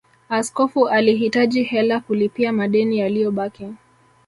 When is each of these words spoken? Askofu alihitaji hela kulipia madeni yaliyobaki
Askofu 0.29 0.89
alihitaji 0.89 1.63
hela 1.63 1.99
kulipia 1.99 2.51
madeni 2.53 2.97
yaliyobaki 2.97 3.73